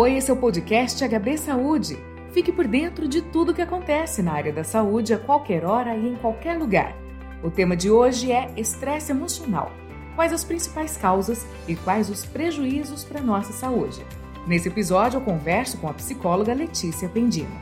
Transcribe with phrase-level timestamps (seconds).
[0.00, 1.98] Oi, esse é o podcast HB Saúde.
[2.32, 6.08] Fique por dentro de tudo que acontece na área da saúde a qualquer hora e
[6.08, 6.96] em qualquer lugar.
[7.44, 9.70] O tema de hoje é estresse emocional.
[10.16, 14.02] Quais as principais causas e quais os prejuízos para a nossa saúde?
[14.46, 17.60] Nesse episódio, eu converso com a psicóloga Letícia Pendino.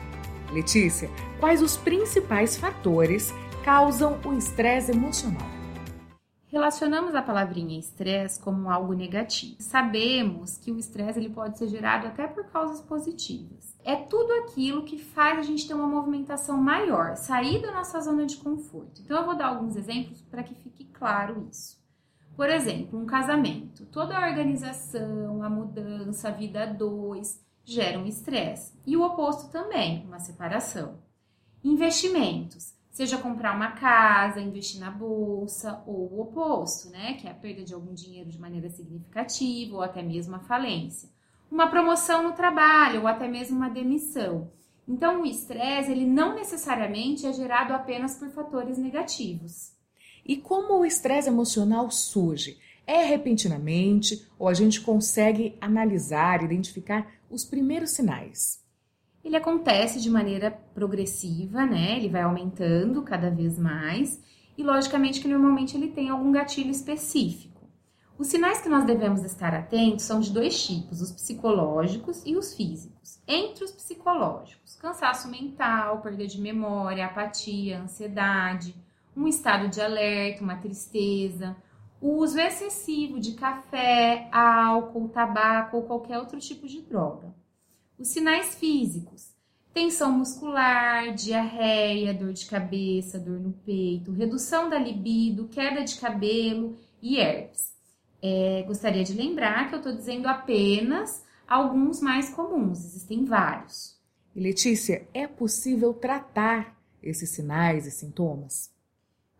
[0.52, 1.10] Letícia,
[1.40, 5.57] quais os principais fatores causam o estresse emocional?
[6.50, 9.56] Relacionamos a palavrinha estresse como algo negativo.
[9.58, 13.76] Sabemos que o estresse ele pode ser gerado até por causas positivas.
[13.84, 18.24] É tudo aquilo que faz a gente ter uma movimentação maior, sair da nossa zona
[18.24, 19.02] de conforto.
[19.02, 21.78] Então eu vou dar alguns exemplos para que fique claro isso.
[22.34, 23.84] Por exemplo, um casamento.
[23.86, 28.72] Toda a organização, a mudança, a vida a dois geram estresse.
[28.86, 30.98] E o oposto também, uma separação.
[31.62, 37.34] Investimentos seja comprar uma casa, investir na bolsa, ou o oposto, né, que é a
[37.34, 41.08] perda de algum dinheiro de maneira significativa, ou até mesmo a falência.
[41.50, 44.50] Uma promoção no trabalho, ou até mesmo uma demissão.
[44.86, 49.72] Então, o estresse, ele não necessariamente é gerado apenas por fatores negativos.
[50.24, 52.58] E como o estresse emocional surge?
[52.86, 58.66] É repentinamente ou a gente consegue analisar, identificar os primeiros sinais?
[59.28, 61.96] Ele acontece de maneira progressiva, né?
[61.96, 64.20] Ele vai aumentando cada vez mais
[64.56, 67.68] e logicamente que normalmente ele tem algum gatilho específico.
[68.18, 72.54] Os sinais que nós devemos estar atentos são de dois tipos, os psicológicos e os
[72.54, 73.22] físicos.
[73.28, 78.74] Entre os psicológicos, cansaço mental, perda de memória, apatia, ansiedade,
[79.14, 81.54] um estado de alerta, uma tristeza,
[82.00, 87.32] o uso excessivo de café, álcool, tabaco ou qualquer outro tipo de droga.
[87.98, 89.34] Os sinais físicos:
[89.74, 96.76] tensão muscular, diarreia, dor de cabeça, dor no peito, redução da libido, queda de cabelo
[97.02, 97.76] e herpes.
[98.22, 103.98] É, gostaria de lembrar que eu estou dizendo apenas alguns mais comuns, existem vários.
[104.34, 108.70] E Letícia, é possível tratar esses sinais e sintomas?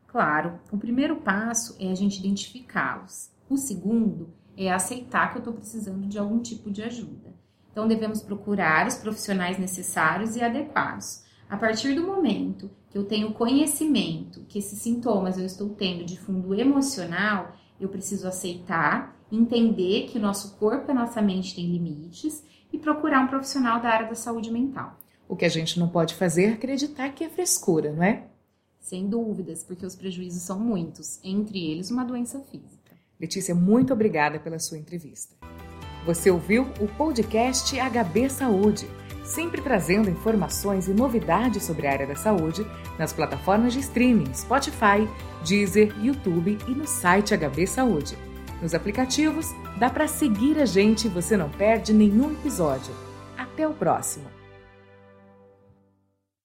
[0.07, 3.31] Claro, o primeiro passo é a gente identificá-los.
[3.49, 7.38] O segundo é aceitar que eu estou precisando de algum tipo de ajuda.
[7.73, 11.23] Então, devemos procurar os profissionais necessários e adequados.
[11.49, 16.19] A partir do momento que eu tenho conhecimento que esses sintomas eu estou tendo de
[16.19, 21.71] fundo emocional, eu preciso aceitar, entender que o nosso corpo e a nossa mente têm
[21.71, 24.99] limites e procurar um profissional da área da saúde mental.
[25.29, 28.27] O que a gente não pode fazer é acreditar que é frescura, não é?
[28.81, 32.97] Sem dúvidas, porque os prejuízos são muitos, entre eles uma doença física.
[33.21, 35.37] Letícia, muito obrigada pela sua entrevista.
[36.09, 38.89] Você ouviu o podcast HB Saúde,
[39.23, 42.67] sempre trazendo informações e novidades sobre a área da saúde
[42.99, 45.07] nas plataformas de streaming Spotify,
[45.47, 48.17] Deezer, YouTube e no site HB Saúde.
[48.63, 52.95] Nos aplicativos, dá para seguir a gente e você não perde nenhum episódio.
[53.37, 54.38] Até o próximo!